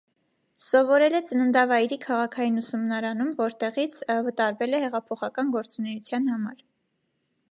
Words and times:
Սովորել 0.67 1.15
է 1.19 1.19
ծննդավայրի 1.31 1.99
քաղաքային 2.05 2.57
ուսումնարանում, 2.61 3.29
որտեղից 3.43 4.01
վտարվել 4.29 4.77
է 4.77 4.81
հեղափոխական 4.87 5.55
գործունեության 5.59 6.33
համար։ 6.35 6.65